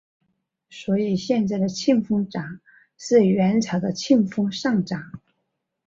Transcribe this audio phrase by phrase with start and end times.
[0.71, 2.59] 所以现在的庆丰闸
[2.97, 5.11] 是元朝的庆丰上闸。